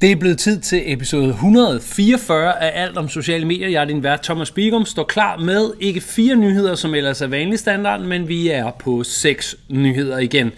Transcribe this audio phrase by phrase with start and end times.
[0.00, 3.68] Det er blevet tid til episode 144 af Alt om sociale medier.
[3.68, 7.26] Jeg er din vært Thomas Bigum, står klar med ikke fire nyheder, som ellers er
[7.26, 10.52] vanlig standard, men vi er på seks nyheder igen.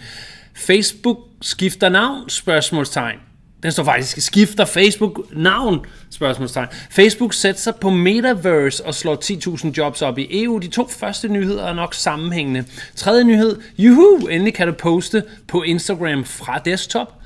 [0.53, 2.29] Facebook skifter navn?
[2.29, 3.17] Spørgsmålstegn.
[3.63, 5.85] Den står faktisk, skifter Facebook navn?
[6.09, 6.67] Spørgsmålstegn.
[6.91, 9.15] Facebook sætter sig på Metaverse og slår
[9.65, 10.57] 10.000 jobs op i EU.
[10.57, 12.63] De to første nyheder er nok sammenhængende.
[12.95, 17.20] Tredje nyhed, juhu, endelig kan du poste på Instagram fra desktop.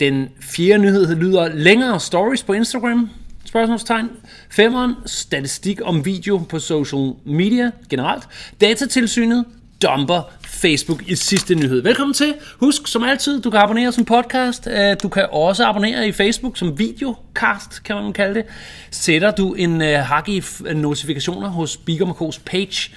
[0.00, 3.10] Den fjerde nyhed lyder længere stories på Instagram.
[3.44, 4.10] Spørgsmålstegn.
[4.50, 8.24] Femeren, statistik om video på social media generelt.
[8.60, 9.44] Datatilsynet
[9.82, 11.82] dumper Facebook i sidste nyhed.
[11.82, 12.34] Velkommen til.
[12.60, 14.68] Husk, som altid, du kan abonnere som podcast.
[14.70, 18.44] Øh, du kan også abonnere i Facebook som videocast, kan man kalde det.
[18.90, 20.42] Sætter du en øh, hak i
[20.74, 22.90] notifikationer hos Bigger Makos page,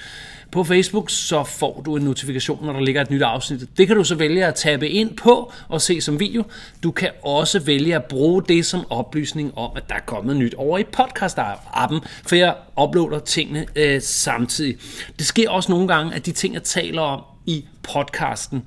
[0.51, 3.77] på Facebook, så får du en notifikation, når der ligger et nyt afsnit.
[3.77, 6.43] Det kan du så vælge at tabe ind på og se som video.
[6.83, 10.53] Du kan også vælge at bruge det som oplysning om, at der er kommet nyt
[10.53, 14.77] over i podcast-appen, for jeg uploader tingene øh, samtidig.
[15.17, 18.63] Det sker også nogle gange, at de ting, jeg taler om i podcasten,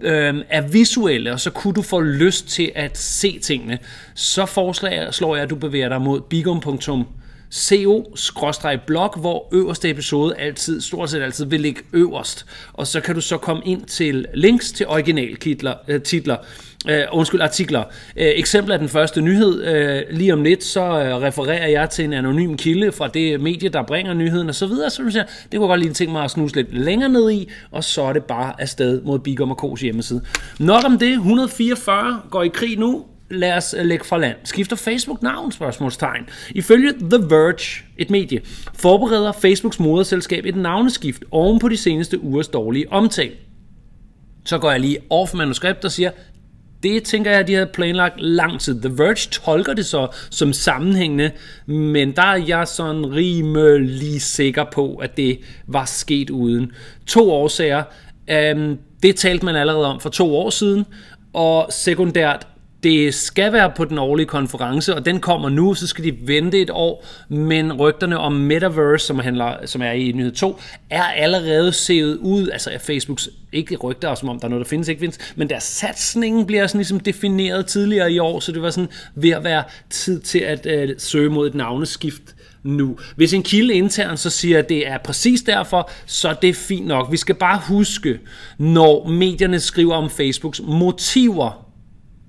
[0.00, 3.78] øh, er visuelle, og så kunne du få lyst til at se tingene,
[4.14, 7.06] så foreslår jeg, at du bevæger dig mod bigum.com
[7.52, 12.46] co-blog, hvor øverste episode altid, stort set altid vil ligge øverst.
[12.72, 16.36] Og så kan du så komme ind til links til originaltitler, øh, titler,
[16.88, 17.84] øh, undskyld, artikler.
[18.16, 19.64] Øh, eksempel af den første nyhed.
[19.64, 23.68] Øh, lige om lidt, så uh, refererer jeg til en anonym kilde fra det medie,
[23.68, 24.90] der bringer nyheden og så videre.
[24.90, 27.84] Så siger, det kunne godt lige tænke mig at snuse lidt længere ned i, og
[27.84, 30.22] så er det bare afsted mod Bigum og K's hjemmeside.
[30.58, 31.12] Nok om det.
[31.12, 34.36] 144 går i krig nu lad os øh, lægge fra land.
[34.44, 35.52] Skifter Facebook navn?
[35.52, 36.28] Spørgsmålstegn.
[36.50, 38.40] Ifølge The Verge, et medie,
[38.74, 43.32] forbereder Facebooks moderselskab et navneskift oven på de seneste ugers dårlige omtale.
[44.44, 46.10] Så går jeg lige off manuskript og siger,
[46.82, 48.80] det tænker jeg, de havde planlagt lang tid.
[48.80, 51.30] The Verge tolker det så som sammenhængende,
[51.66, 56.72] men der er jeg sådan rimelig sikker på, at det var sket uden.
[57.06, 57.82] To årsager.
[58.54, 60.86] Um, det talte man allerede om for to år siden,
[61.32, 62.46] og sekundært,
[62.82, 66.60] det skal være på den årlige konference, og den kommer nu, så skal de vente
[66.60, 70.60] et år, men rygterne om Metaverse, som, handler, som er i nyhed 2,
[70.90, 74.68] er allerede set ud, altså er Facebooks, ikke rygter, som om der er noget, der
[74.68, 78.62] findes, ikke findes, men deres satsning bliver sådan ligesom defineret tidligere i år, så det
[78.62, 82.98] var sådan ved at være tid til at øh, søge mod et navneskift nu.
[83.16, 86.86] Hvis en kilde intern så siger, at det er præcis derfor, så er det fint
[86.86, 87.12] nok.
[87.12, 88.20] Vi skal bare huske,
[88.58, 91.61] når medierne skriver om Facebooks motiver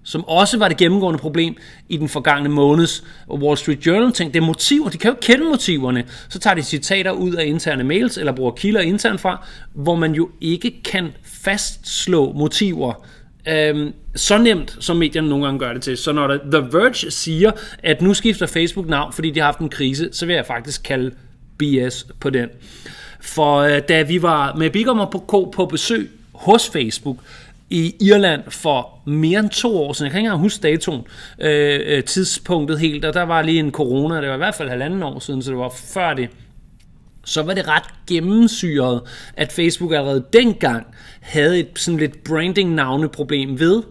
[0.04, 1.58] som også var det gennemgående problem
[1.90, 5.46] i den forgangne måneds Wall Street Journal tænkte, det er motiver, de kan jo kende
[5.46, 6.04] motiverne.
[6.30, 10.14] Så tager de citater ud af interne mails, eller bruger kilder internt fra, hvor man
[10.14, 12.94] jo ikke kan fastslå motiver
[13.48, 15.98] øhm, så nemt, som medierne nogle gange gør det til.
[15.98, 17.52] Så når der, The Verge siger,
[17.84, 20.84] at nu skifter Facebook navn, fordi de har haft en krise, så vil jeg faktisk
[20.84, 21.12] kalde
[21.58, 22.50] BS på den.
[23.22, 27.18] For øh, da vi var med Bigommer på på, på besøg hos Facebook,
[27.74, 30.06] i Irland for mere end to år siden.
[30.06, 31.02] Jeg kan ikke engang huske datoen,
[31.40, 34.70] øh, øh, tidspunktet helt, og der var lige en corona, det var i hvert fald
[34.70, 36.30] halvanden år siden, så det var før det.
[37.26, 39.02] Så var det ret gennemsyret,
[39.38, 40.86] at Facebook allerede dengang
[41.22, 43.84] havde et sådan lidt branding-navneproblem ved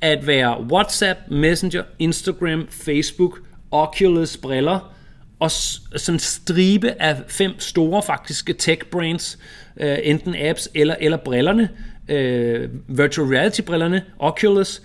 [0.00, 3.38] at være WhatsApp, Messenger, Instagram, Facebook,
[3.70, 4.92] Oculus briller,
[5.40, 9.38] og sådan en stribe af fem store faktiske tech-brands,
[9.80, 11.68] øh, enten apps eller, eller brillerne,
[12.08, 14.82] øh, virtual reality-brillerne, Oculus,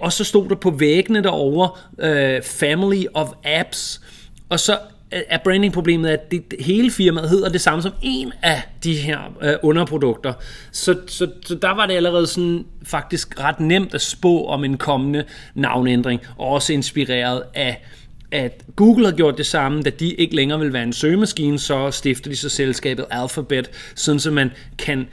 [0.00, 4.00] og så stod der på væggene derovre, øh, Family of Apps,
[4.48, 4.78] og så
[5.10, 9.54] er branding-problemet, at det, hele firmaet hedder det samme som en af de her øh,
[9.62, 10.32] underprodukter.
[10.72, 14.76] Så, så, så der var det allerede sådan faktisk ret nemt at spå om en
[14.76, 17.84] kommende navnændring, og også inspireret af
[18.30, 21.90] at Google har gjort det samme, da de ikke længere vil være en søgemaskine, så
[21.90, 25.06] stifter de så selskabet Alphabet, sådan så man kan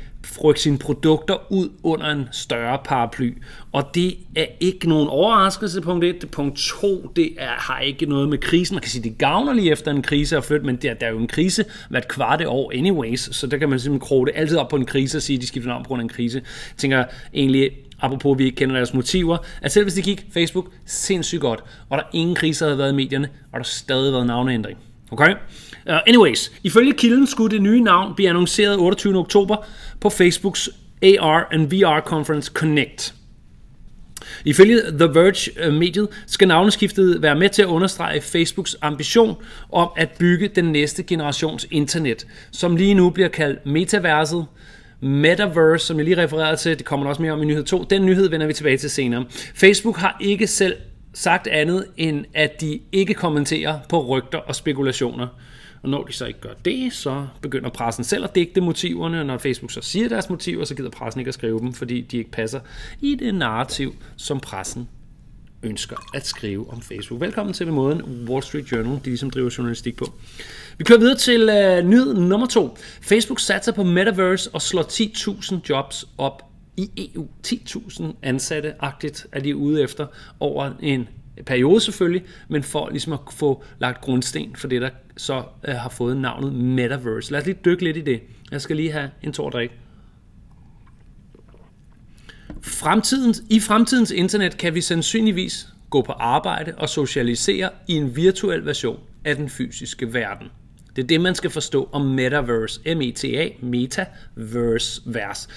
[0.43, 3.37] rykke sine produkter ud under en større paraply.
[3.71, 6.27] Og det er ikke nogen overraskelse, punkt 1.
[6.31, 8.75] Punkt 2, det er, har ikke noget med krisen.
[8.75, 11.11] Man kan sige, det gavner lige efter en krise at flytte, men der, der er
[11.11, 14.57] jo en krise hvert kvarte år anyways, så der kan man simpelthen kroge det altid
[14.57, 16.37] op på en krise og sige, at de skifter navn på grund af en krise.
[16.37, 17.03] Jeg tænker
[17.33, 17.71] egentlig,
[18.01, 21.63] apropos at vi ikke kender deres motiver, at selv hvis det gik Facebook sindssygt godt,
[21.89, 24.77] og der ingen kriser havde været i medierne, og der stadig været navneændring.
[25.13, 25.31] Okay?
[25.89, 29.17] Uh, anyways, ifølge kilden skulle det nye navn blive annonceret 28.
[29.17, 29.55] oktober
[29.99, 30.69] på Facebooks
[31.03, 33.13] AR and VR Conference Connect.
[34.45, 39.35] Ifølge The Verge-mediet uh, skal navneskiftet være med til at understrege Facebooks ambition
[39.71, 44.45] om at bygge den næste generations internet, som lige nu bliver kaldt metaverset,
[45.03, 47.83] Metaverse, som jeg lige refererede til, det kommer også mere om i nyhed 2.
[47.83, 49.25] Den nyhed vender vi tilbage til senere.
[49.55, 50.75] Facebook har ikke selv
[51.13, 55.27] sagt andet, end at de ikke kommenterer på rygter og spekulationer.
[55.83, 59.25] Og når de så ikke gør det, så begynder pressen selv at digte motiverne, og
[59.25, 62.17] når Facebook så siger deres motiver, så gider pressen ikke at skrive dem, fordi de
[62.17, 62.59] ikke passer
[63.01, 64.87] i det narrativ, som pressen
[65.63, 67.21] ønsker at skrive om Facebook.
[67.21, 70.05] Velkommen til måden Wall Street Journal, de ligesom driver journalistik på.
[70.77, 72.77] Vi kører videre til uh, nyhed nummer to.
[73.01, 77.27] Facebook satser på Metaverse og slår 10.000 jobs op i EU.
[77.47, 80.07] 10.000 ansatte-agtigt er de ude efter
[80.39, 81.07] over en
[81.45, 85.89] periode selvfølgelig, men for ligesom at få lagt grundsten for det, der så øh, har
[85.89, 87.31] fået navnet Metaverse.
[87.31, 88.21] Lad os lige dykke lidt i det.
[88.51, 89.71] Jeg skal lige have en tår drik.
[92.61, 98.65] Fremtidens, I fremtidens internet kan vi sandsynligvis gå på arbejde og socialisere i en virtuel
[98.65, 100.47] version af den fysiske verden.
[100.95, 105.47] Det er det, man skal forstå om metaverse, M-E-T-A, metaverse, vers,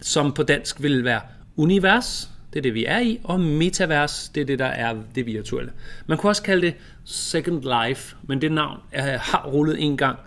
[0.00, 1.20] som på dansk vil være
[1.56, 5.26] univers, det er det, vi er i, og metavers, det er det, der er det
[5.26, 5.72] virtuelle.
[6.06, 6.74] Man kunne også kalde det
[7.04, 10.18] Second Life, men det navn er, har rullet en gang,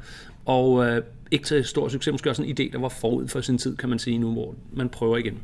[0.46, 3.58] og øh, ikke til stor succes, måske også en idé, der var forud for sin
[3.58, 5.40] tid, kan man sige nu, hvor man prøver igen.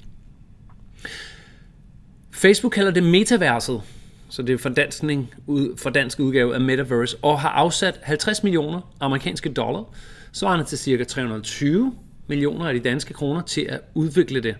[2.32, 3.82] Facebook kalder det metaverset,
[4.30, 5.34] så det er fordanskning,
[5.78, 9.84] for dansk udgave af Metaverse, og har afsat 50 millioner amerikanske dollar,
[10.32, 11.04] svarende til ca.
[11.04, 11.94] 320
[12.28, 14.56] millioner af de danske kroner til at udvikle det.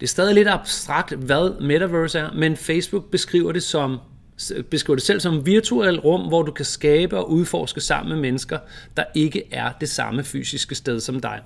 [0.00, 3.98] Det er stadig lidt abstrakt, hvad Metaverse er, men Facebook beskriver det som
[4.70, 8.22] beskriver det selv som et virtuelt rum, hvor du kan skabe og udforske sammen med
[8.22, 8.58] mennesker,
[8.96, 11.40] der ikke er det samme fysiske sted som dig.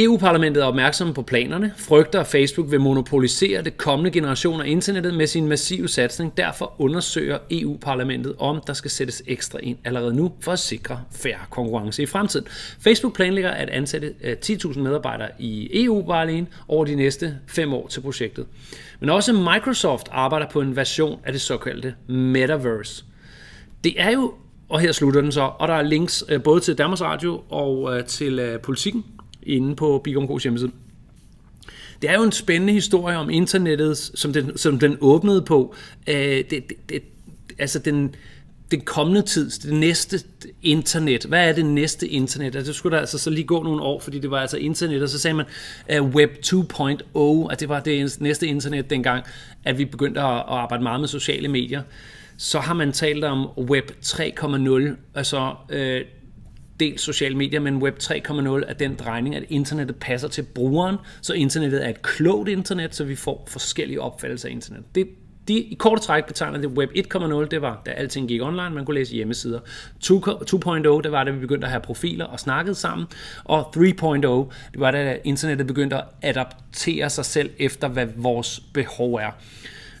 [0.00, 5.14] EU-parlamentet er opmærksom på planerne, frygter at Facebook vil monopolisere det kommende generation af internettet
[5.14, 6.36] med sin massive satsning.
[6.36, 11.40] Derfor undersøger EU-parlamentet, om der skal sættes ekstra ind allerede nu for at sikre færre
[11.50, 12.46] konkurrence i fremtiden.
[12.80, 17.72] Facebook planlægger at ansætte øh, 10.000 medarbejdere i EU bare alene over de næste fem
[17.72, 18.46] år til projektet.
[19.00, 23.04] Men også Microsoft arbejder på en version af det såkaldte Metaverse.
[23.84, 24.34] Det er jo,
[24.68, 27.98] og her slutter den så, og der er links øh, både til Danmarks Radio og
[27.98, 29.04] øh, til Politikken,
[29.48, 30.70] inde på Bigumkos hjemmeside.
[32.02, 35.74] Det er jo en spændende historie om internettet, som den, som den åbnede på.
[36.08, 37.02] Øh, det, det, det,
[37.58, 38.14] altså den,
[38.70, 40.20] den kommende tid, det næste
[40.62, 41.24] internet.
[41.24, 42.56] Hvad er det næste internet?
[42.56, 45.02] Altså, det skulle der altså så lige gå nogle år, fordi det var altså internet,
[45.02, 45.46] og så sagde man
[46.00, 49.24] uh, Web 2.0, at det var det næste internet dengang,
[49.64, 51.82] at vi begyndte at, at arbejde meget med sociale medier.
[52.36, 56.17] Så har man talt om Web 3.0, altså uh,
[56.80, 61.32] dels sociale medier, men Web 3.0 er den drejning, at internettet passer til brugeren, så
[61.32, 64.84] internettet er et klogt internet, så vi får forskellige opfattelser af internet.
[64.94, 65.08] Det,
[65.48, 68.84] de i kort træk betegner det Web 1.0, det var da alting gik online, man
[68.84, 69.60] kunne læse hjemmesider.
[70.04, 73.06] 2.0, det var da vi begyndte at have profiler og snakkede sammen.
[73.44, 73.82] Og 3.0,
[74.72, 79.30] det var da internettet begyndte at adaptere sig selv efter, hvad vores behov er.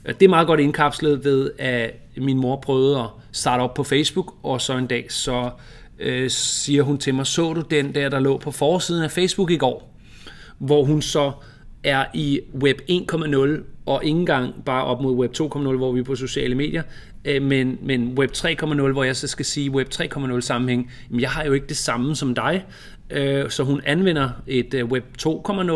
[0.06, 4.34] Det er meget godt indkapslet ved, at min mor prøvede at starte op på Facebook,
[4.42, 5.50] og så en dag så øh,
[6.00, 9.50] Øh, siger hun til mig, så du den der, der lå på forsiden af Facebook
[9.50, 9.94] i går?
[10.58, 11.32] Hvor hun så
[11.84, 16.04] er i web 1.0 og ikke engang bare op mod web 2.0, hvor vi er
[16.04, 16.82] på sociale medier,
[17.24, 21.30] øh, men, men web 3.0, hvor jeg så skal sige web 3.0 sammenhæng, jamen jeg
[21.30, 22.64] har jo ikke det samme som dig,
[23.10, 25.72] øh, så hun anvender et øh, web 2.0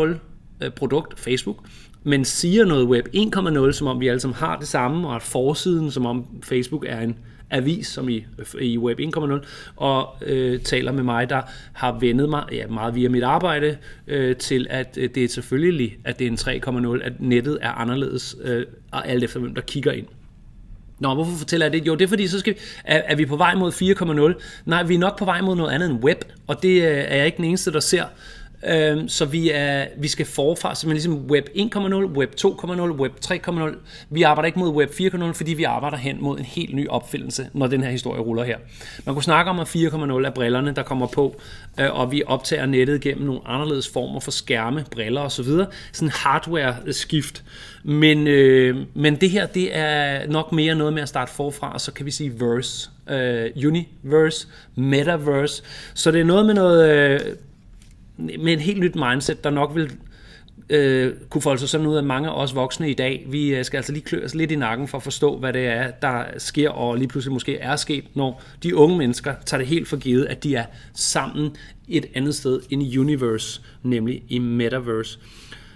[0.61, 1.57] øh, produkt, Facebook,
[2.03, 5.21] men siger noget web 1.0, som om vi alle sammen har det samme, og at
[5.21, 7.17] forsiden, som om Facebook er en
[7.53, 8.25] avis, som i,
[8.61, 9.45] i Web 1.0,
[9.75, 11.41] og øh, taler med mig, der
[11.73, 15.97] har vendet mig ja, meget via mit arbejde øh, til, at øh, det er selvfølgelig,
[16.05, 19.91] at det er en 3.0, at nettet er anderledes, øh, alt efter hvem der kigger
[19.91, 20.07] ind.
[20.99, 21.87] Nå, hvorfor fortæller jeg det?
[21.87, 23.71] Jo, det er fordi, så skal vi, er, er vi på vej mod
[24.35, 24.41] 4.0?
[24.65, 26.17] Nej, vi er nok på vej mod noget andet end web,
[26.47, 28.05] og det øh, er jeg ikke den eneste, der ser.
[28.67, 33.11] Øh, så vi, er, vi skal forfra, så man ligesom Web 1.0, Web 2.0, Web
[33.25, 33.77] 3.0.
[34.09, 37.49] Vi arbejder ikke mod Web 4.0, fordi vi arbejder hen mod en helt ny opfindelse,
[37.53, 38.57] når den her historie ruller her.
[39.05, 41.41] Man kunne snakke om, at 4.0 er brillerne, der kommer på,
[41.79, 45.45] øh, og vi optager nettet gennem nogle anderledes former for skærme, briller osv.
[45.91, 47.43] Sådan hardware-skift.
[47.83, 51.81] Men, øh, men det her, det er nok mere noget med at starte forfra, og
[51.81, 55.63] så kan vi sige verse, øh, universe, metaverse.
[55.93, 56.89] Så det er noget med noget...
[56.89, 57.19] Øh,
[58.39, 59.91] med en helt nyt mindset, der nok vil
[60.69, 63.25] øh, kunne folde sig sådan ud af mange af os voksne i dag.
[63.29, 65.65] Vi øh, skal altså lige klø os lidt i nakken for at forstå, hvad det
[65.65, 69.67] er, der sker, og lige pludselig måske er sket, når de unge mennesker tager det
[69.67, 71.55] helt for givet, at de er sammen
[71.87, 75.19] et andet sted end i universe, nemlig i metaverse.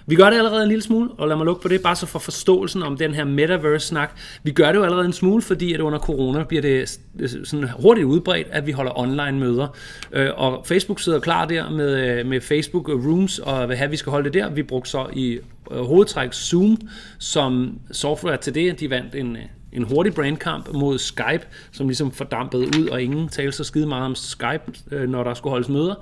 [0.10, 2.06] Vi gør det allerede en lille smule, og lad mig lukke på det, bare så
[2.06, 4.18] for forståelsen om den her metaverse-snak.
[4.44, 7.00] Vi gør det jo allerede en smule, fordi at under corona bliver det
[7.44, 9.68] sådan hurtigt udbredt, at vi holder online-møder.
[10.12, 13.98] Øh, og Facebook sidder klar der med, øh, med Facebook Rooms, og hvad her vi
[13.98, 14.50] skal holde det der.
[14.50, 15.40] Vi brugte så i
[15.72, 16.78] øh, hovedtræk Zoom
[17.20, 18.80] som software til det.
[18.80, 19.38] De vandt en,
[19.74, 24.06] en hurtig brandkamp mod Skype, som ligesom fordampede ud, og ingen talte så skide meget
[24.06, 25.96] om Skype, når der skulle holdes møder.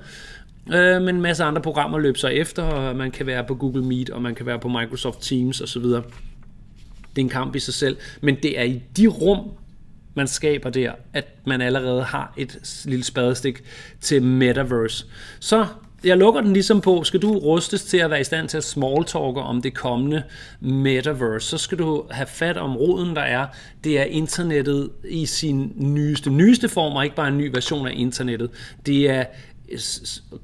[0.72, 3.84] Øh, men en masse andre programmer løb sig efter, og man kan være på Google
[3.84, 5.82] Meet, og man kan være på Microsoft Teams osv.
[5.82, 6.02] Det
[7.16, 9.50] er en kamp i sig selv, men det er i de rum,
[10.14, 13.62] man skaber der, at man allerede har et lille spadestik
[14.00, 15.06] til Metaverse.
[15.40, 15.66] Så
[16.04, 18.64] jeg lukker den ligesom på, skal du rustes til at være i stand til at
[18.64, 20.22] smalltalke om det kommende
[20.60, 23.46] metaverse, så skal du have fat om roden, der er.
[23.84, 27.92] Det er internettet i sin nyeste, nyeste form, og ikke bare en ny version af
[27.94, 28.50] internettet.
[28.86, 29.24] Det er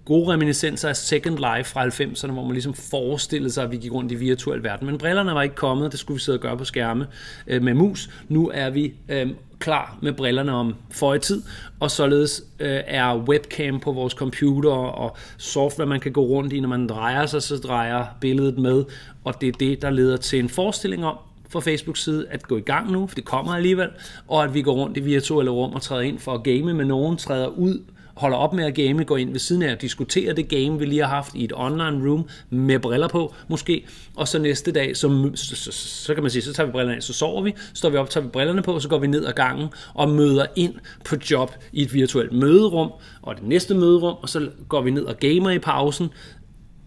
[0.05, 3.93] gode reminiscenser af Second Life fra 90'erne, hvor man ligesom forestillede sig, at vi gik
[3.93, 4.87] rundt i virtuel verden.
[4.87, 7.07] Men brillerne var ikke kommet, det skulle vi sidde og gøre på skærme
[7.47, 8.11] øh, med mus.
[8.29, 11.43] Nu er vi øh, klar med brillerne om for tid,
[11.81, 16.61] og således øh, er webcam på vores computer og software, man kan gå rundt i,
[16.61, 18.85] når man drejer sig, så drejer billedet med,
[19.25, 21.17] og det er det, der leder til en forestilling om,
[21.49, 23.89] fra Facebooks side at gå i gang nu, for det kommer alligevel,
[24.29, 26.85] og at vi går rundt i virtuelle rum og træder ind for at game med
[26.85, 27.81] nogen, træder ud
[28.15, 30.85] holder op med at game, går ind ved siden af og diskuterer det game, vi
[30.85, 34.97] lige har haft i et online room med briller på, måske, og så næste dag,
[34.97, 37.55] så, så, så, så kan man sige, så tager vi brillerne af, så sover vi,
[37.75, 40.47] står vi op, tager vi brillerne på, så går vi ned ad gangen og møder
[40.57, 42.93] ind på job i et virtuelt møderum,
[43.23, 46.09] og det næste møderum, og så går vi ned og gamer i pausen,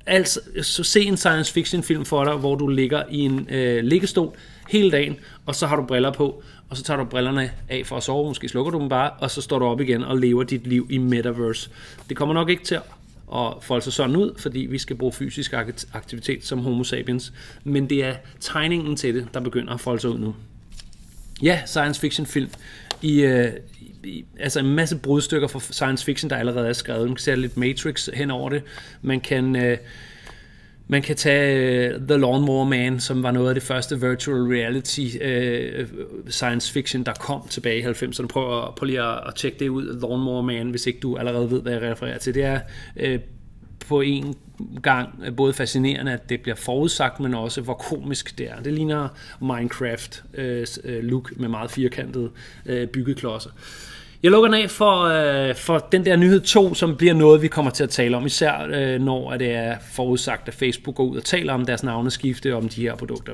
[0.07, 3.83] Altså, så se en science fiction film for dig, hvor du ligger i en øh,
[3.83, 4.35] liggestol
[4.69, 5.15] hele dagen,
[5.45, 8.27] og så har du briller på, og så tager du brillerne af for at sove,
[8.27, 10.87] måske slukker du dem bare, og så står du op igen og lever dit liv
[10.89, 11.69] i metaverse.
[12.09, 12.79] Det kommer nok ikke til
[13.33, 15.53] at folde sig sådan ud, fordi vi skal bruge fysisk
[15.93, 20.09] aktivitet som homo sapiens, men det er tegningen til det, der begynder at folde sig
[20.09, 20.35] ud nu.
[21.41, 22.49] Ja, science fiction film
[23.01, 23.51] i, øh,
[24.03, 27.07] i altså en masse brudstykker fra science fiction, der allerede er skrevet.
[27.07, 28.63] Man kan se lidt Matrix hen over det.
[29.01, 29.55] Man kan...
[29.55, 29.77] Øh,
[30.87, 35.01] man kan tage uh, The Lawnmower Man, som var noget af det første virtual reality
[35.01, 35.87] uh,
[36.29, 38.27] science fiction, der kom tilbage i 90'erne.
[38.27, 41.51] Prøv, at, prøv lige at, at tjekke det ud, Lawnmower Man, hvis ikke du allerede
[41.51, 42.33] ved, hvad jeg refererer til.
[42.33, 42.59] Det er
[43.03, 43.21] uh,
[43.87, 44.35] på en
[44.83, 48.61] gang både fascinerende, at det bliver forudsagt, men også hvor komisk det er.
[48.61, 49.07] Det ligner
[49.41, 50.43] Minecraft uh,
[50.85, 52.29] look med meget firkantede
[52.69, 53.49] uh, byggeklodser.
[54.25, 57.47] Jeg lukker den af for, øh, for den der nyhed 2, som bliver noget, vi
[57.47, 61.17] kommer til at tale om, især øh, når det er forudsagt, at Facebook går ud
[61.17, 63.33] og taler om deres navneskifte og om de her produkter.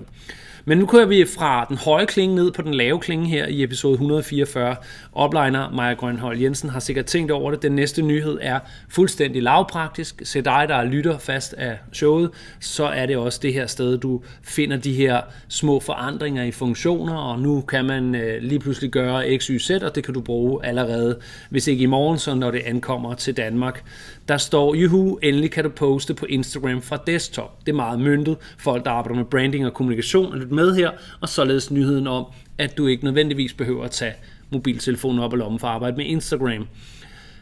[0.65, 3.63] Men nu kører vi fra den høje klinge ned på den lave klinge her i
[3.63, 4.75] episode 144.
[5.13, 7.61] Opliner Maja Grønhold Jensen har sikkert tænkt over det.
[7.61, 10.21] Den næste nyhed er fuldstændig lavpraktisk.
[10.23, 14.21] Se dig, der lytter fast af showet, så er det også det her sted, du
[14.43, 19.37] finder de her små forandringer i funktioner, og nu kan man øh, lige pludselig gøre
[19.37, 22.51] X, Y, Z, og det kan du bruge allerede, hvis ikke i morgen, så når
[22.51, 23.83] det ankommer til Danmark.
[24.27, 27.59] Der står, juhu, endelig kan du poste på Instagram fra desktop.
[27.65, 28.37] Det er meget myndet.
[28.57, 30.91] Folk, der arbejder med branding og kommunikation, lytte med her,
[31.21, 32.25] og således nyheden om,
[32.57, 34.13] at du ikke nødvendigvis behøver at tage
[34.49, 36.67] mobiltelefonen op og lommen for at arbejde med Instagram.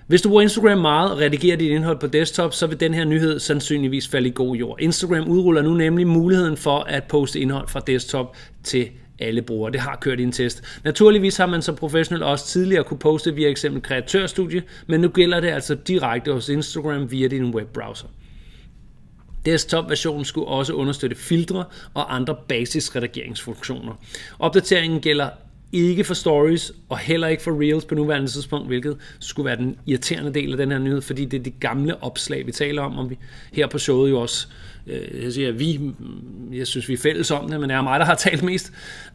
[0.08, 3.06] Hvis du bruger Instagram meget og redigerer dit indhold på desktop, så vil den her
[3.06, 4.78] nyhed sandsynligvis falde i god jord.
[4.82, 8.89] Instagram udruller nu nemlig muligheden for at poste indhold fra desktop til
[9.20, 9.72] alle brugere.
[9.72, 10.63] Det har kørt i en test.
[10.84, 15.39] Naturligvis har man som professionel også tidligere kunne poste via eksempel kreatørstudie, men nu gælder
[15.39, 18.08] det altså direkte hos Instagram via din webbrowser.
[19.46, 23.93] Desktop-versionen skulle også understøtte filtre og andre basisredigeringsfunktioner.
[24.39, 25.29] Opdateringen gælder
[25.72, 29.77] ikke for stories, og heller ikke for reels på nuværende tidspunkt, hvilket skulle være den
[29.86, 32.98] irriterende del af den her nyhed, fordi det er de gamle opslag, vi taler om,
[32.98, 33.17] og vi
[33.53, 34.48] her på showet jo også
[34.88, 35.79] øh, jeg siger vi,
[36.53, 38.72] jeg synes vi er fælles om det, men det er mig, der har talt mest,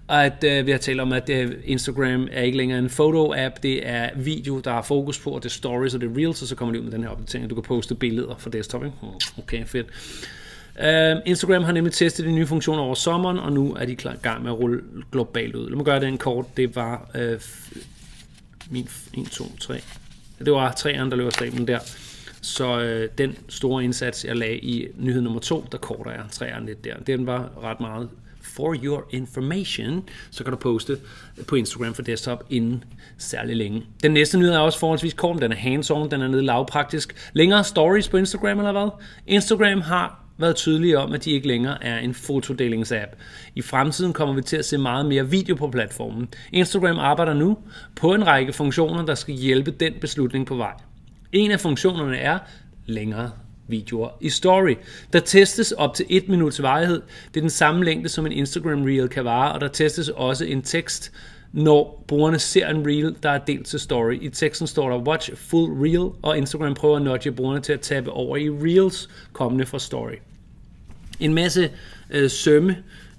[0.08, 3.88] at øh, vi har talt om, at øh, Instagram er ikke længere en foto-app, det
[3.88, 6.48] er video, der har fokus på, og det er stories og det er reels, og
[6.48, 8.96] så kommer de ud med den her opdatering, du kan poste billeder fra desktop, ikke?
[9.38, 9.86] okay, fedt.
[10.78, 14.16] Uh, Instagram har nemlig testet de nye funktioner over sommeren, og nu er de klar
[14.22, 14.80] gang med at rulle
[15.12, 15.68] globalt ud.
[15.68, 16.56] Lad mig gøre det en kort.
[16.56, 17.40] Det var øh,
[18.70, 19.80] min 1, 2, 3.
[20.38, 21.78] Det var træerne, der løber stablen der.
[22.44, 26.66] Så øh, den store indsats, jeg lagde i nyhed nummer to, der korter jeg træerne
[26.66, 26.96] lidt der.
[27.06, 28.08] Den var ret meget
[28.42, 30.98] for your information, så kan du poste
[31.48, 32.84] på Instagram for desktop inden
[33.18, 33.82] særlig længe.
[34.02, 37.30] Den næste nyhed er også forholdsvis kort, den er hands-on, den er nede lavpraktisk.
[37.32, 38.88] Længere stories på Instagram eller hvad?
[39.26, 43.12] Instagram har været tydelige om, at de ikke længere er en fotodelingsapp.
[43.54, 46.28] I fremtiden kommer vi til at se meget mere video på platformen.
[46.52, 47.58] Instagram arbejder nu
[47.96, 50.72] på en række funktioner, der skal hjælpe den beslutning på vej.
[51.34, 52.38] En af funktionerne er
[52.86, 53.30] længere
[53.68, 54.74] videoer i story.
[55.12, 57.02] Der testes op til 1 minuts varighed.
[57.28, 60.44] Det er den samme længde, som en Instagram Reel kan vare, og der testes også
[60.44, 61.12] en tekst,
[61.52, 64.18] når brugerne ser en reel, der er delt til story.
[64.22, 67.80] I teksten står der watch full reel, og Instagram prøver at nudge brugerne til at
[67.80, 70.14] tabe over i reels kommende fra story.
[71.20, 71.70] En masse
[72.10, 72.76] øh, sømme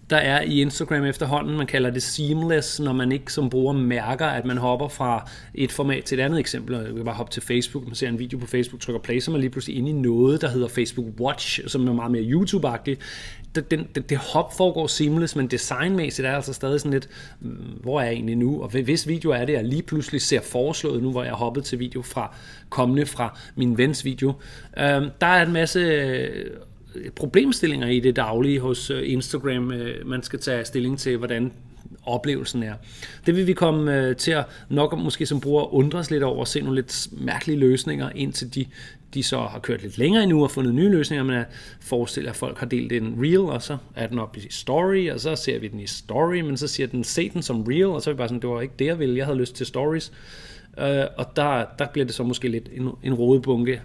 [0.09, 1.57] der er i Instagram efterhånden.
[1.57, 5.71] Man kalder det seamless, når man ikke som bruger mærker, at man hopper fra et
[5.71, 6.75] format til et andet eksempel.
[6.75, 9.31] Jeg kan bare hoppe til Facebook, man ser en video på Facebook, trykker play, så
[9.31, 12.23] er man lige pludselig inde i noget, der hedder Facebook Watch, som er meget mere
[12.23, 12.99] YouTube-agtigt.
[13.55, 17.09] Det, det, det hop foregår seamless, men designmæssigt er altså stadig sådan lidt,
[17.41, 17.49] mm,
[17.81, 18.61] hvor er jeg egentlig nu?
[18.63, 21.65] Og hvis video er det, jeg lige pludselig ser foreslået nu, hvor jeg er hoppet
[21.65, 22.35] til video fra
[22.69, 24.33] kommende fra min vens video.
[24.77, 25.79] Øh, der er en masse
[27.15, 31.51] problemstillinger i det daglige hos øh, Instagram, øh, man skal tage stilling til, hvordan
[32.05, 32.73] oplevelsen er.
[33.25, 36.47] Det vil vi komme øh, til at nok måske som bruger undres lidt over og
[36.47, 38.65] se nogle lidt mærkelige løsninger, indtil de,
[39.13, 41.45] de så har kørt lidt længere endnu og fundet nye løsninger, men at
[41.81, 45.19] forestille at folk har delt en reel, og så er den op i story, og
[45.19, 48.01] så ser vi den i story, men så siger den, se den som reel, og
[48.01, 49.65] så er vi bare sådan, det var ikke det, jeg ville, jeg havde lyst til
[49.65, 50.11] stories.
[51.17, 53.81] og der, der bliver det så måske lidt en, en rodebunke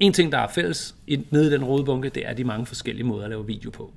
[0.00, 0.94] en ting, der er fælles
[1.30, 3.92] nede i den røde bunke, det er de mange forskellige måder at lave video på.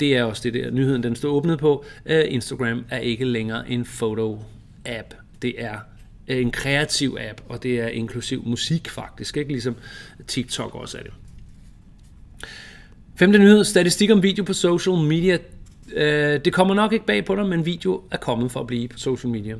[0.00, 1.84] Det er også det der, nyheden den står åbnet på.
[2.06, 5.14] Øh, Instagram er ikke længere en foto-app.
[5.42, 5.78] Det er
[6.28, 9.52] øh, en kreativ app, og det er inklusiv musik faktisk, ikke?
[9.52, 9.76] ligesom
[10.26, 11.12] TikTok også er det.
[13.16, 15.38] Femte nyhed, statistik om video på social media.
[15.94, 18.88] Øh, det kommer nok ikke bag på dig, men video er kommet for at blive
[18.88, 19.56] på social media.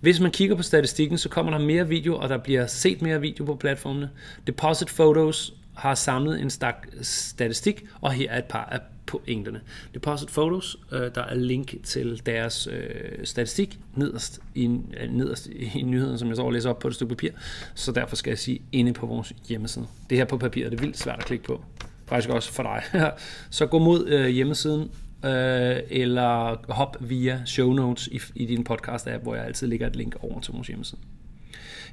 [0.00, 3.20] Hvis man kigger på statistikken, så kommer der mere video, og der bliver set mere
[3.20, 4.10] video på platformene.
[4.46, 9.60] Deposit Photos har samlet en stak statistik, og her er et par af pointerne.
[9.94, 15.82] Deposit Photos, øh, der er link til deres øh, statistik nederst i, øh, nederst i
[15.82, 17.30] nyheden, som jeg så læser op på et stykke papir.
[17.74, 19.86] Så derfor skal jeg sige inde på vores hjemmeside.
[20.10, 21.64] Det her på papiret det er vildt svært at klikke på.
[22.06, 22.82] Faktisk også for dig.
[23.50, 24.90] så gå mod øh, hjemmesiden
[25.24, 29.96] øh, eller hop via show notes i, i din podcast-app, hvor jeg altid lægger et
[29.96, 31.00] link over til vores hjemmeside.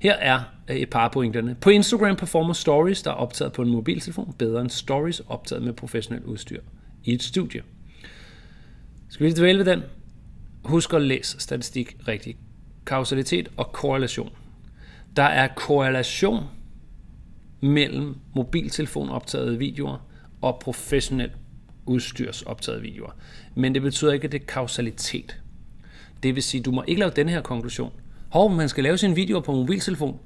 [0.02, 1.56] Her er øh, et par pointerne.
[1.62, 5.74] På Instagram performer stories, der er optaget på en mobiltelefon, bedre end stories optaget med
[5.74, 6.62] professionelt udstyr
[7.04, 7.62] i et studie.
[9.10, 9.84] Skal vi lige dvæle ved den?
[10.64, 12.38] Husk at læse statistik rigtigt.
[12.86, 14.30] Kausalitet og korrelation.
[15.16, 16.44] Der er korrelation
[17.62, 19.98] mellem mobiltelefonoptagede videoer
[20.42, 21.32] og professionelt
[21.88, 23.12] udstyrsoptaget videoer.
[23.56, 25.42] Men det betyder ikke, at det er kausalitet.
[26.24, 27.92] Det vil sige, du må ikke lave den her konklusion.
[28.30, 30.20] Hov, man skal lave sin videoer på mobiltelefon,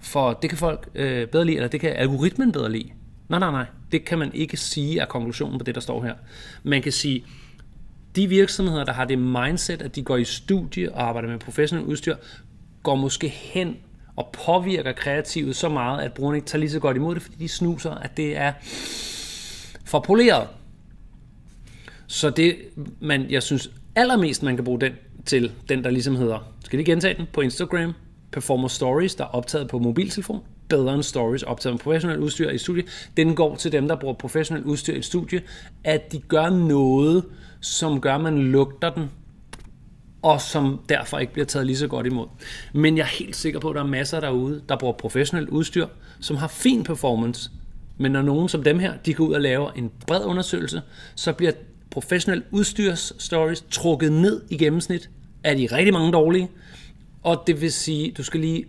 [0.00, 2.90] for det kan folk øh, bedre lide, eller det kan algoritmen bedre lide.
[3.28, 3.66] Nej, nej, nej.
[3.92, 6.14] Det kan man ikke sige er konklusionen på det, der står her.
[6.62, 7.24] Man kan sige,
[8.16, 11.88] de virksomheder, der har det mindset, at de går i studie og arbejder med professionelt
[11.88, 12.16] udstyr,
[12.82, 13.76] går måske hen
[14.16, 17.36] og påvirker kreativet så meget, at brugerne ikke tager lige så godt imod det, fordi
[17.38, 18.52] de snuser, at det er
[19.84, 20.48] for poleret.
[22.08, 22.56] Så det,
[23.00, 24.92] man, jeg synes allermest, man kan bruge den
[25.26, 27.94] til, den der ligesom hedder, skal lige gentage den, på Instagram,
[28.32, 32.58] Performer Stories, der er optaget på mobiltelefon, bedre end stories optaget med professionelt udstyr i
[32.58, 32.84] studie.
[33.16, 35.42] Den går til dem, der bruger professionelt udstyr i studie,
[35.84, 37.24] at de gør noget,
[37.60, 39.10] som gør, at man lugter den,
[40.22, 42.26] og som derfor ikke bliver taget lige så godt imod.
[42.72, 45.86] Men jeg er helt sikker på, at der er masser derude, der bruger professionelt udstyr,
[46.20, 47.50] som har fin performance.
[47.96, 50.82] Men når nogen som dem her, de går ud og laver en bred undersøgelse,
[51.14, 51.52] så bliver
[51.90, 55.10] professionel udstyrs stories trukket ned i gennemsnit,
[55.44, 56.48] er de rigtig mange dårlige.
[57.22, 58.64] Og det vil sige, du skal lige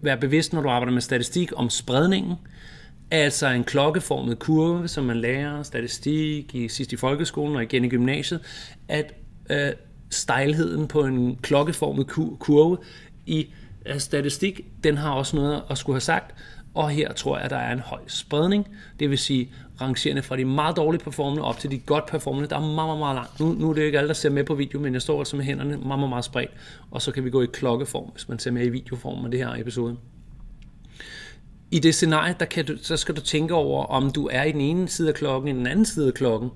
[0.00, 2.34] være bevidst, når du arbejder med statistik, om spredningen.
[3.10, 7.88] Altså en klokkeformet kurve, som man lærer statistik i sidst i folkeskolen og igen i
[7.88, 8.40] gymnasiet,
[8.88, 9.14] at
[9.50, 9.72] øh,
[10.10, 12.06] stejlheden på en klokkeformet
[12.38, 12.78] kurve
[13.26, 13.46] i
[13.86, 16.34] øh, statistik, den har også noget at skulle have sagt.
[16.74, 18.68] Og her tror jeg, at der er en høj spredning.
[19.00, 22.48] Det vil sige, rangerende fra de meget dårlige performende op til de godt performende.
[22.48, 23.40] Der er meget, meget, meget langt.
[23.40, 25.36] Nu, nu er det ikke alle, der ser med på video, men jeg står altså
[25.36, 26.50] med hænderne meget, meget, meget spredt.
[26.90, 29.38] Og så kan vi gå i klokkeform, hvis man ser med i videoform med det
[29.38, 29.96] her episode.
[31.70, 34.52] I det scenarie, der kan du, så skal du tænke over, om du er i
[34.52, 36.50] den ene side af klokken, i den anden side af klokken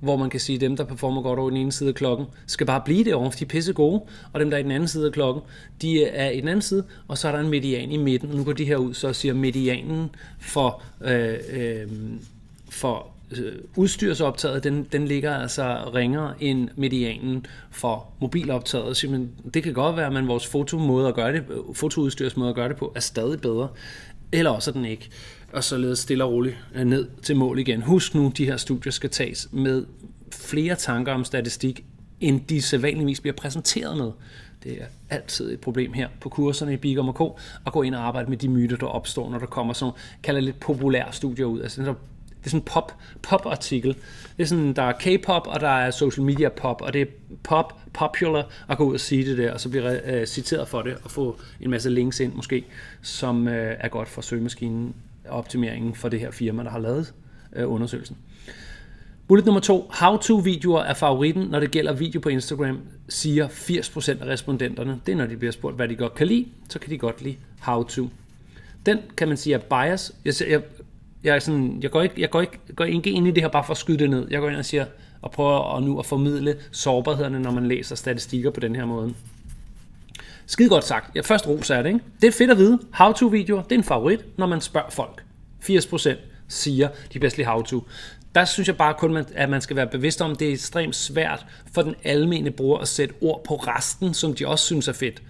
[0.00, 2.26] hvor man kan sige, at dem, der performer godt over den ene side af klokken,
[2.46, 4.62] skal bare blive det over, for de er pisse gode, og dem, der er i
[4.62, 5.42] den anden side af klokken,
[5.82, 8.36] de er i den anden side, og så er der en median i midten, og
[8.36, 11.88] nu går de her ud, så siger medianen for, øh, øh,
[12.68, 18.96] for øh, udstyrsoptaget, den, den ligger altså ringere end medianen for mobiloptaget.
[18.96, 22.54] Så, men det kan godt være, at vores fotomåde at gøre det, øh, fotoudstyrsmåde at
[22.54, 23.68] gøre det på er stadig bedre,
[24.32, 25.10] eller også er den ikke
[25.52, 27.82] og således stille og roligt øh, ned til mål igen.
[27.82, 29.86] Husk nu, de her studier skal tages med
[30.32, 31.84] flere tanker om statistik
[32.20, 34.10] end de sædvanligvis bliver præsenteret med.
[34.64, 37.20] Det er altid et problem her på kurserne i Bigum K,
[37.66, 40.40] at gå ind og arbejde med de myter, der opstår, når der kommer sådan kalder
[40.40, 41.60] lidt populære studier ud.
[41.60, 41.88] Altså, det
[42.44, 43.96] er sådan en pop, pop-artikel.
[44.36, 47.06] Det er sådan, der er K-pop, og der er social media pop, og det er
[47.42, 50.82] pop, popular, at gå ud og sige det der, og så bliver øh, citeret for
[50.82, 52.64] det, og få en masse links ind måske,
[53.02, 54.94] som øh, er godt for søgemaskinen
[55.28, 57.14] optimeringen for det her firma, der har lavet
[57.56, 58.16] øh, undersøgelsen.
[59.28, 59.90] Bullet nummer to.
[60.00, 65.00] How-to-videoer er favoritten, når det gælder video på Instagram, siger 80% af respondenterne.
[65.06, 67.22] Det er, når de bliver spurgt, hvad de godt kan lide, så kan de godt
[67.22, 68.08] lide how-to.
[68.86, 70.12] Den kan man sige er bias.
[70.24, 70.62] Jeg, jeg,
[71.24, 73.48] jeg, er sådan, jeg går ikke, jeg går ikke, går ikke ind i det her
[73.48, 74.26] bare for at skyde det ned.
[74.30, 74.84] Jeg går ind og siger,
[75.22, 79.14] og prøver at nu at formidle sårbarhederne, når man læser statistikker på den her måde.
[80.46, 81.14] Skide godt sagt.
[81.14, 82.00] Jeg først roser er det, ikke?
[82.20, 82.78] Det er fedt at vide.
[82.92, 85.22] How-to-videoer, det er en favorit, når man spørger folk.
[85.62, 86.10] 80%
[86.48, 87.84] siger, de bedst how-to
[88.36, 90.96] der synes jeg bare kun, at man skal være bevidst om, at det er ekstremt
[90.96, 94.92] svært for den almene bruger at sætte ord på resten, som de også synes er
[94.92, 95.22] fedt.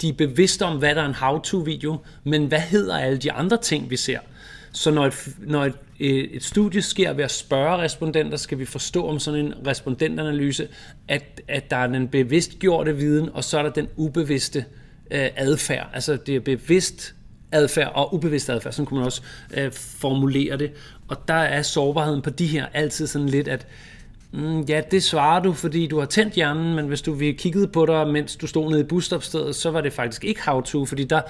[0.00, 3.56] De er bevidste om, hvad der er en how-to-video, men hvad hedder alle de andre
[3.56, 4.18] ting, vi ser?
[4.72, 8.64] Så når et, når et, øh, et studie sker ved at spørge respondenter, skal vi
[8.64, 10.68] forstå om sådan en respondentanalyse,
[11.08, 14.64] at, at der er den bevidstgjorte viden, og så er der den ubevidste
[15.10, 15.90] øh, adfærd.
[15.92, 17.14] Altså det er bevidst
[17.52, 19.22] adfærd og ubevidst adfærd, sådan kunne man også
[19.54, 20.70] øh, formulere det.
[21.08, 23.66] Og der er sårbarheden på de her altid sådan lidt, at
[24.32, 27.68] mm, ja, det svarer du, fordi du har tændt hjernen, men hvis du vi kiggede
[27.68, 30.86] på dig, mens du stod nede i busstopstedet, så var det faktisk ikke how to,
[30.86, 31.20] fordi der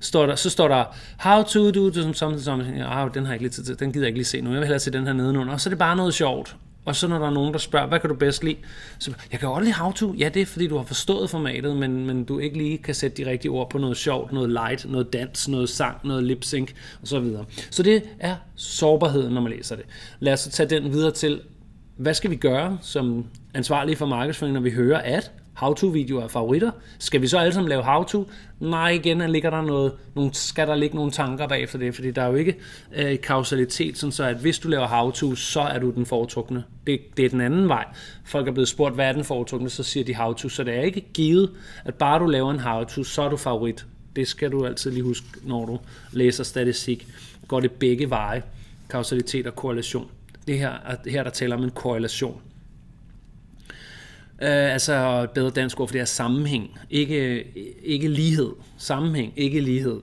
[0.00, 0.84] står der, så står der
[1.18, 3.92] how to do, som som, som, ja, den har jeg ikke lige tid til, den
[3.92, 5.68] gider jeg ikke lige se nu, jeg vil hellere se den her nedenunder, og så
[5.68, 6.56] er det bare noget sjovt.
[6.84, 8.56] Og så når der er nogen, der spørger, hvad kan du bedst lide?
[8.98, 10.14] Så jeg kan godt lide how to.
[10.18, 13.24] Ja, det er fordi, du har forstået formatet, men, men du ikke lige kan sætte
[13.24, 16.70] de rigtige ord på noget sjovt, noget light, noget dans, noget sang, noget lip sync
[17.02, 17.08] osv.
[17.08, 19.84] Så, så det er sårbarheden, når man læser det.
[20.20, 21.40] Lad os tage den videre til,
[21.96, 26.70] hvad skal vi gøre som ansvarlige for markedsføring, når vi hører, at how-to-videoer er favoritter.
[26.98, 28.30] Skal vi så alle sammen lave how-to?
[28.60, 32.10] Nej, igen ligger der noget, nogle, skal der ligge nogle tanker bag for det, fordi
[32.10, 32.56] der er jo ikke
[32.96, 36.64] øh, kausalitet, sådan så at hvis du laver how-to, så er du den foretrukne.
[36.86, 37.84] Det, det er den anden vej.
[38.24, 40.82] Folk er blevet spurgt, hvad er den foretrukne, så siger de how-to, så det er
[40.82, 41.50] ikke givet,
[41.84, 43.86] at bare du laver en how-to, så er du favorit.
[44.16, 45.78] Det skal du altid lige huske, når du
[46.12, 47.06] læser statistik.
[47.48, 48.42] Går det begge veje,
[48.88, 50.10] kausalitet og korrelation.
[50.50, 52.40] Det her, her der taler om en korrelation.
[54.42, 57.46] Øh, altså et bedre dansk ord for det er sammenhæng, ikke,
[57.82, 58.50] ikke lighed.
[58.78, 60.00] Sammenhæng, ikke lighed.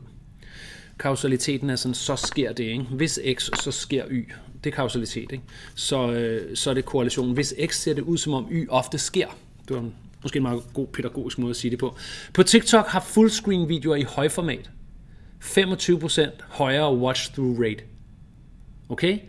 [0.99, 2.63] Kausaliteten er sådan, så sker det.
[2.63, 2.83] Ikke?
[2.83, 4.31] Hvis x, så sker y.
[4.63, 5.31] Det er kausalitet.
[5.31, 5.43] Ikke?
[5.75, 7.33] Så, øh, så er det korrelation.
[7.33, 9.27] Hvis x ser det ud, som om y ofte sker.
[9.67, 11.95] Det var en, måske en meget god pædagogisk måde at sige det på.
[12.33, 14.69] På TikTok har fullscreen videoer i højformat
[15.43, 17.83] 25% højere watch-through rate.
[18.89, 19.19] Okay?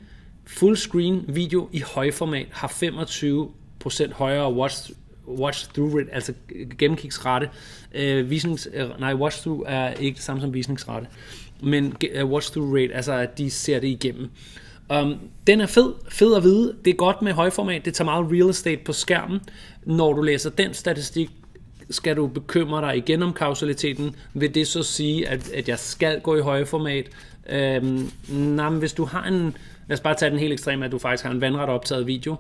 [0.49, 4.91] Fullscreen video i højformat har 25% højere watch,
[5.29, 6.33] watch through rate, altså
[6.79, 7.51] gennemkigsrate.
[7.95, 11.07] Uh, visnings, uh, nej, watch through er ikke det samme som visningsrate,
[11.63, 14.31] men uh, watch through rate, altså at de ser det igennem.
[14.95, 15.15] Um,
[15.47, 16.75] den er fed, fed at vide.
[16.85, 17.85] Det er godt med højformat.
[17.85, 19.41] Det tager meget real estate på skærmen.
[19.85, 21.31] Når du læser den statistik,
[21.91, 24.17] skal du bekymre dig igen om kausaliteten.
[24.35, 27.07] Vil det så sige, at, at jeg skal gå i højformat?
[27.83, 29.57] Um, nej, men hvis du har en...
[29.89, 32.37] Lad os bare tage den helt ekstreme, at du faktisk har en vandret optaget video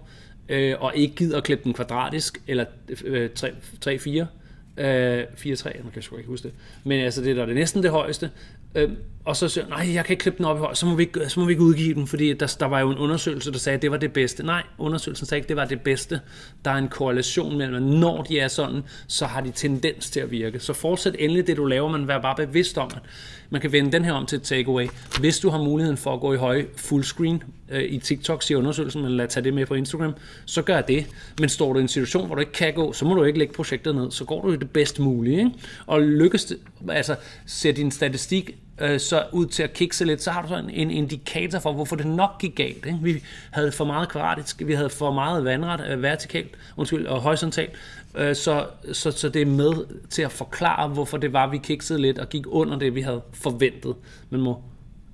[0.48, 2.64] øh, og ikke gider at klippe den kvadratisk, eller
[3.04, 7.46] øh, 3-4, øh, 4-3, man kan sgu ikke huske det, men altså det der er
[7.46, 8.30] det næsten det højeste,
[8.74, 8.90] øh,
[9.28, 11.02] og så siger nej, jeg kan ikke klippe den op i høj, så må vi
[11.02, 13.58] ikke, så må vi ikke udgive den, fordi der, der var jo en undersøgelse, der
[13.58, 14.42] sagde, at det var det bedste.
[14.42, 16.20] Nej, undersøgelsen sagde ikke, at det var det bedste.
[16.64, 20.20] Der er en korrelation mellem, at når de er sådan, så har de tendens til
[20.20, 20.60] at virke.
[20.60, 23.02] Så fortsæt endelig det, du laver, men vær bare bevidst om, at
[23.50, 24.86] man kan vende den her om til et takeaway.
[25.20, 29.02] Hvis du har muligheden for at gå i høj fullscreen øh, i TikTok, siger undersøgelsen,
[29.02, 30.14] men lad tage det med på Instagram,
[30.44, 31.06] så gør det.
[31.40, 33.38] Men står du i en situation, hvor du ikke kan gå, så må du ikke
[33.38, 34.10] lægge projektet ned.
[34.10, 35.38] Så går du i det bedst mulige.
[35.38, 35.50] Ikke?
[35.86, 40.30] Og lykkes det, altså ser din statistik øh, så ud til at kikse lidt, så
[40.30, 42.86] har du så en, en indikator for, hvorfor det nok gik galt.
[42.86, 42.98] Ikke?
[43.02, 47.70] Vi havde for meget kvadratisk, vi havde for meget vandret, øh, vertikalt, undskyld, og horisontalt,
[48.14, 49.72] øh, så, så, så det er med
[50.10, 53.22] til at forklare, hvorfor det var, vi kiksede lidt og gik under det, vi havde
[53.32, 53.94] forventet.
[54.30, 54.62] Man må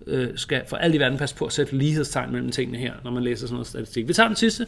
[0.07, 3.11] øh, skal for alt i verden passe på at sætte lighedstegn mellem tingene her, når
[3.11, 4.09] man læser sådan noget statistik.
[4.09, 4.66] Vi tager den sidste.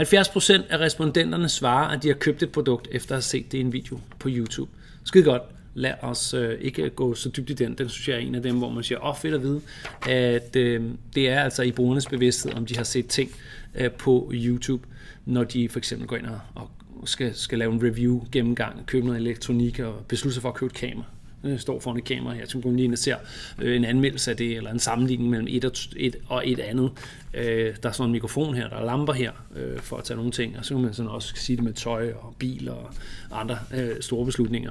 [0.00, 3.58] 70% af respondenterne svarer, at de har købt et produkt, efter at have set det
[3.58, 4.70] i en video på YouTube.
[5.04, 5.42] Skide godt
[5.74, 7.74] lad os øh, ikke gå så dybt i den.
[7.74, 9.60] Den synes jeg er en af dem, hvor man siger, åh, oh, fedt at vide,
[10.08, 10.82] at øh,
[11.14, 13.30] det er altså i brugernes bevidsthed, om de har set ting
[13.74, 14.86] øh, på YouTube,
[15.24, 16.70] når de for eksempel går ind og, og
[17.08, 20.70] skal, skal lave en review, gennemgang, købe noget elektronik og beslutte sig for at købe
[20.70, 21.04] et kamera.
[21.44, 23.16] øh, står foran et kamera her, som går lige ser
[23.62, 26.90] øh, en anmeldelse af det, eller en sammenligning mellem et og et, og et andet.
[27.34, 30.16] Øh, der er sådan en mikrofon her, der er lamper her, øh, for at tage
[30.16, 32.90] nogle ting, og så kan man sådan også sige det med tøj og bil og
[33.32, 34.70] andre øh, store beslutninger.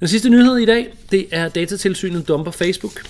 [0.00, 3.02] Den sidste nyhed i dag, det er datatilsynet dumper Facebook.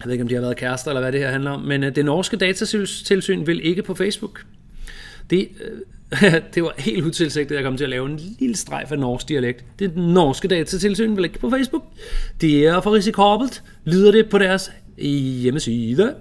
[0.00, 1.84] Jeg ved ikke, om de har været kærester, eller hvad det her handler om, men
[1.84, 4.44] øh, det norske datatilsyn vil ikke på Facebook.
[5.30, 5.48] Det,
[6.12, 8.98] øh, det var helt utilsigtet, at jeg kom til at lave en lille streg af
[8.98, 9.64] norsk dialekt.
[9.78, 11.84] Det norske datatilsyn vil ikke på Facebook.
[12.40, 14.72] Det er for risikabelt, lyder det på deres
[15.42, 16.14] hjemmeside.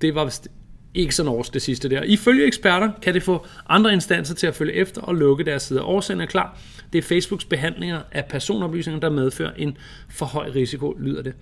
[0.00, 0.48] Det var vist
[0.94, 2.02] ikke så norsk det sidste der.
[2.02, 5.82] Ifølge eksperter kan det få andre instanser til at følge efter og lukke deres side.
[5.82, 6.58] Årsagen er klar.
[6.92, 9.76] Det er Facebooks behandlinger af personoplysninger, der medfører en
[10.10, 11.34] for høj risiko, lyder det.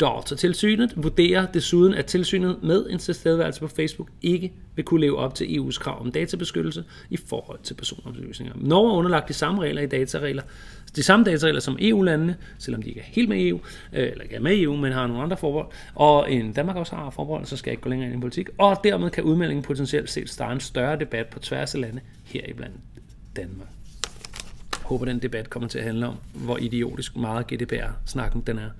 [0.00, 5.34] Datatilsynet vurderer desuden, at tilsynet med en tilstedeværelse på Facebook ikke vil kunne leve op
[5.34, 8.54] til EU's krav om databeskyttelse i forhold til personoplysninger.
[8.56, 10.42] Norge er underlagt de samme regler i dataregler,
[10.96, 13.60] de samme dataregler som EU-landene, selvom de ikke er helt med EU,
[13.92, 16.76] øh, eller ikke er med i EU, men har nogle andre forbehold, og en Danmark
[16.76, 19.24] også har forbehold, så skal jeg ikke gå længere ind i politik, og dermed kan
[19.24, 22.76] udmeldingen potentielt set starte en større debat på tværs af lande, heriblandt
[23.36, 23.68] Danmark.
[24.72, 28.70] Jeg håber, den debat kommer til at handle om, hvor idiotisk meget GDPR-snakken den er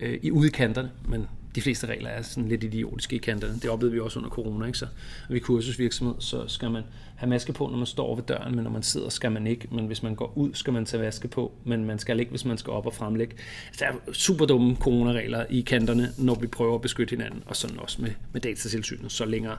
[0.00, 3.54] øh, i udkanterne, men de fleste regler er sådan lidt idiotiske i kanterne.
[3.54, 4.66] Det oplevede vi også under corona.
[4.66, 4.78] Ikke?
[4.78, 4.86] Så
[5.28, 6.82] ved kursusvirksomhed, så skal man
[7.16, 9.68] have maske på, når man står ved døren, men når man sidder, skal man ikke.
[9.70, 12.44] Men hvis man går ud, skal man tage maske på, men man skal ikke, hvis
[12.44, 13.36] man skal op og fremlægge.
[13.68, 17.56] Altså, der er super dumme coronaregler i kanterne, når vi prøver at beskytte hinanden, og
[17.56, 19.12] sådan også med, med datatilsynet.
[19.12, 19.56] Så længere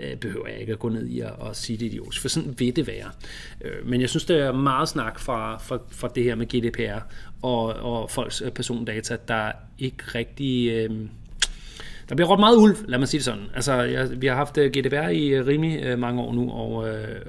[0.00, 2.76] øh, behøver jeg ikke at gå ned i at, sige det idiotisk, for sådan vil
[2.76, 3.10] det være.
[3.60, 6.98] Øh, men jeg synes, det er meget snak fra, fra, fra det her med GDPR
[7.44, 10.70] og, og folks øh, persondata, der ikke rigtig...
[10.70, 10.90] Øh,
[12.08, 13.44] der bliver råbt meget ulv, lad mig sige det sådan.
[13.54, 16.88] Altså, jeg, vi har haft øh, GDPR i øh, rimelig øh, mange år nu, og
[16.88, 17.20] øh,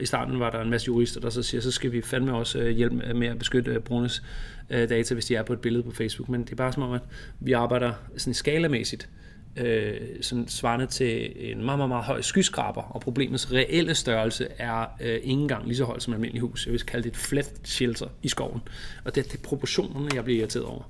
[0.00, 2.58] i starten var der en masse jurister, der så siger, så skal vi fandme også
[2.58, 4.22] øh, hjælpe med at beskytte øh, brugernes
[4.70, 6.28] øh, data, hvis de er på et billede på Facebook.
[6.28, 7.02] Men det er bare som om, at
[7.40, 12.82] vi arbejder sådan skalamæssigt øh, øh, sådan svarende til en meget, meget, meget høj skyskraber,
[12.82, 16.66] og problemets reelle størrelse er øh, ikke engang lige så højt som et almindeligt hus.
[16.66, 18.60] Jeg vil kalde det et flat shelter i skoven.
[19.04, 20.82] Og det er proportionerne, jeg bliver irriteret over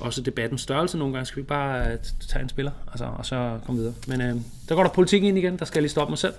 [0.00, 1.26] også debattens størrelse nogle gange.
[1.26, 3.94] Skal vi bare øh, tage en spiller, altså, og så komme videre.
[4.06, 4.36] Men øh,
[4.68, 6.34] der går der politik ind igen, der skal jeg lige stoppe mig selv.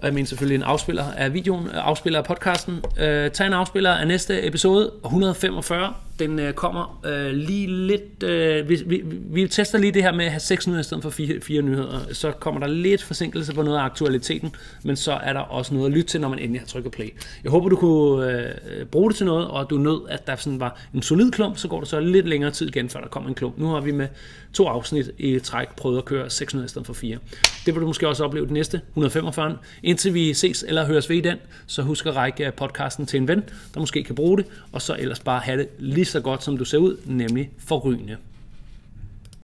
[0.00, 2.84] Og jeg mener selvfølgelig en afspiller af videoen, øh, afspiller af podcasten.
[2.98, 5.94] Øh, tag en afspiller af næste episode, 145.
[6.20, 8.22] Den øh, kommer øh, lige lidt...
[8.22, 11.02] Øh, vi, vi, vi tester lige det her med at have seks nyheder i stedet
[11.02, 12.00] for fire, fire nyheder.
[12.12, 15.86] Så kommer der lidt forsinkelse på noget af aktualiteten, men så er der også noget
[15.86, 17.08] at lytte til, når man endelig har trykket play.
[17.44, 20.60] Jeg håber, du kunne øh, bruge det til noget, og du nød, at der sådan
[20.60, 23.28] var en solid klump, så går det så lidt længere tid igen, før der kommer
[23.28, 23.58] en klump.
[23.58, 24.08] Nu har vi med
[24.52, 27.18] to afsnit i træk prøvet at køre seks nyheder i stedet for fire.
[27.66, 29.56] Det vil du måske også opleve det næste, 145.
[29.82, 33.28] indtil vi ses eller høres ved i den, så husk at række podcasten til en
[33.28, 33.42] ven,
[33.74, 36.58] der måske kan bruge det, og så ellers bare have det lige så godt, som
[36.58, 38.16] du ser ud, nemlig forrygende.